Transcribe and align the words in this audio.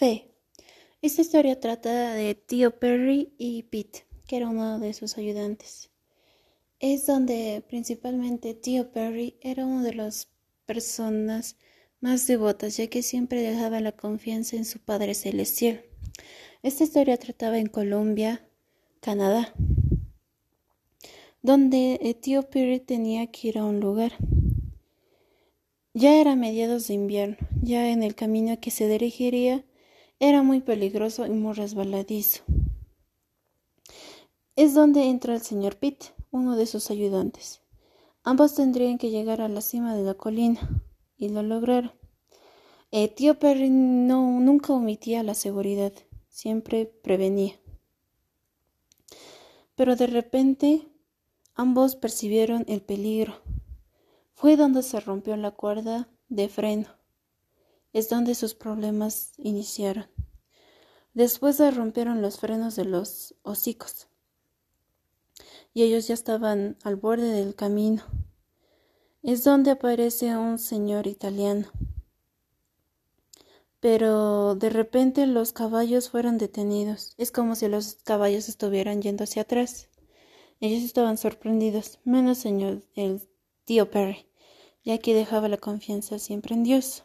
Fe. 0.00 0.32
Esta 1.02 1.20
historia 1.20 1.60
trata 1.60 2.14
de 2.14 2.34
Tío 2.34 2.78
Perry 2.78 3.34
y 3.36 3.64
Pete, 3.64 4.06
que 4.26 4.38
era 4.38 4.48
uno 4.48 4.78
de 4.78 4.94
sus 4.94 5.18
ayudantes. 5.18 5.90
Es 6.78 7.04
donde 7.04 7.62
principalmente 7.68 8.54
Tío 8.54 8.92
Perry 8.92 9.36
era 9.42 9.66
una 9.66 9.82
de 9.82 9.92
las 9.92 10.30
personas 10.64 11.58
más 12.00 12.26
devotas, 12.26 12.78
ya 12.78 12.86
que 12.86 13.02
siempre 13.02 13.42
dejaba 13.42 13.78
la 13.80 13.92
confianza 13.92 14.56
en 14.56 14.64
su 14.64 14.78
Padre 14.78 15.12
Celestial. 15.12 15.84
Esta 16.62 16.84
historia 16.84 17.18
trataba 17.18 17.58
en 17.58 17.66
Colombia, 17.66 18.48
Canadá, 19.00 19.52
donde 21.42 21.96
el 22.00 22.16
tío 22.16 22.48
Perry 22.48 22.80
tenía 22.80 23.26
que 23.26 23.48
ir 23.48 23.58
a 23.58 23.66
un 23.66 23.80
lugar. 23.80 24.12
Ya 25.92 26.18
era 26.18 26.36
mediados 26.36 26.88
de 26.88 26.94
invierno, 26.94 27.36
ya 27.60 27.90
en 27.90 28.02
el 28.02 28.14
camino 28.14 28.58
que 28.60 28.70
se 28.70 28.88
dirigiría 28.88 29.62
era 30.20 30.42
muy 30.42 30.60
peligroso 30.60 31.26
y 31.26 31.30
muy 31.30 31.54
resbaladizo. 31.54 32.42
Es 34.54 34.74
donde 34.74 35.04
entra 35.04 35.34
el 35.34 35.40
señor 35.40 35.76
Pitt, 35.76 36.04
uno 36.30 36.56
de 36.56 36.66
sus 36.66 36.90
ayudantes. 36.90 37.62
Ambos 38.22 38.54
tendrían 38.54 38.98
que 38.98 39.08
llegar 39.08 39.40
a 39.40 39.48
la 39.48 39.62
cima 39.62 39.96
de 39.96 40.02
la 40.02 40.12
colina, 40.14 40.60
y 41.16 41.30
lo 41.30 41.42
lograron. 41.42 41.92
El 42.90 43.14
tío 43.14 43.38
Perry 43.38 43.70
no, 43.70 44.40
nunca 44.40 44.74
omitía 44.74 45.22
la 45.22 45.34
seguridad, 45.34 45.92
siempre 46.28 46.84
prevenía. 46.84 47.54
Pero 49.74 49.96
de 49.96 50.06
repente 50.06 50.86
ambos 51.54 51.96
percibieron 51.96 52.66
el 52.68 52.82
peligro. 52.82 53.40
Fue 54.34 54.56
donde 54.56 54.82
se 54.82 55.00
rompió 55.00 55.34
la 55.36 55.52
cuerda 55.52 56.10
de 56.28 56.48
freno 56.50 56.99
es 57.92 58.08
donde 58.08 58.34
sus 58.34 58.54
problemas 58.54 59.32
iniciaron. 59.38 60.06
Después 61.14 61.56
se 61.56 61.70
rompieron 61.70 62.22
los 62.22 62.38
frenos 62.38 62.76
de 62.76 62.84
los 62.84 63.34
hocicos 63.42 64.08
y 65.74 65.82
ellos 65.82 66.08
ya 66.08 66.14
estaban 66.14 66.76
al 66.82 66.96
borde 66.96 67.30
del 67.30 67.54
camino. 67.54 68.02
Es 69.22 69.44
donde 69.44 69.72
aparece 69.72 70.36
un 70.36 70.58
señor 70.58 71.06
italiano. 71.06 71.66
Pero 73.80 74.54
de 74.56 74.70
repente 74.70 75.26
los 75.26 75.52
caballos 75.52 76.10
fueron 76.10 76.38
detenidos. 76.38 77.14
Es 77.16 77.30
como 77.32 77.54
si 77.54 77.68
los 77.68 77.96
caballos 78.04 78.48
estuvieran 78.48 79.00
yendo 79.00 79.24
hacia 79.24 79.42
atrás. 79.42 79.88
Ellos 80.60 80.82
estaban 80.82 81.16
sorprendidos, 81.16 82.00
menos 82.04 82.38
señor 82.38 82.82
el 82.94 83.26
tío 83.64 83.90
Perry, 83.90 84.26
ya 84.84 84.98
que 84.98 85.14
dejaba 85.14 85.48
la 85.48 85.56
confianza 85.56 86.18
siempre 86.18 86.54
en 86.54 86.64
Dios. 86.64 87.04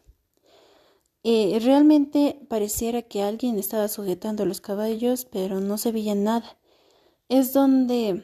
Eh, 1.27 1.57
realmente 1.59 2.39
pareciera 2.49 3.01
que 3.01 3.23
alguien 3.23 3.57
estaba 3.57 3.87
sujetando 3.87 4.45
los 4.45 4.61
caballos, 4.61 5.25
pero 5.25 5.59
no 5.59 5.79
se 5.79 5.91
veía 5.91 6.13
nada. 6.13 6.59
Es 7.29 7.51
donde 7.51 8.23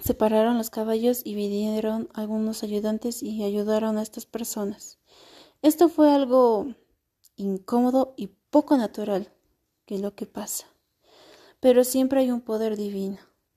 separaron 0.00 0.58
los 0.58 0.70
caballos 0.70 1.22
y 1.24 1.34
vinieron 1.34 2.08
algunos 2.14 2.62
ayudantes 2.62 3.20
y 3.20 3.42
ayudaron 3.42 3.98
a 3.98 4.02
estas 4.02 4.26
personas. 4.26 5.00
Esto 5.60 5.88
fue 5.88 6.12
algo 6.12 6.72
incómodo 7.34 8.14
y 8.16 8.28
poco 8.28 8.76
natural 8.76 9.32
que 9.84 9.98
lo 9.98 10.14
que 10.14 10.26
pasa. 10.26 10.66
Pero 11.58 11.82
siempre 11.82 12.20
hay 12.20 12.30
un 12.30 12.42
poder 12.42 12.76
divino. 12.76 13.18